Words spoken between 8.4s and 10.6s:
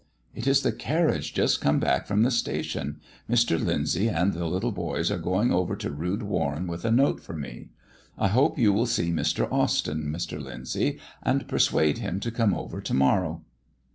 you will see Mr. Austyn, Mr.